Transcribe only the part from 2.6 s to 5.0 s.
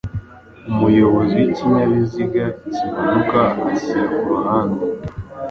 kimanuka ashyira ku ruhande